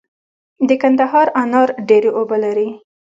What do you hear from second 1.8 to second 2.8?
ډیرې اوبه لري.